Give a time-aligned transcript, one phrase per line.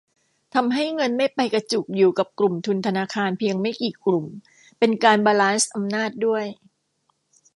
[0.53, 4.25] ทำให้เงินไม่ไปกระจุกอยู่กับกลุ่มทุนธนาคารเพียงไม่กี่กลุ่ม
[4.79, 6.45] เป็นการบาลานซ์อำนาจด้วย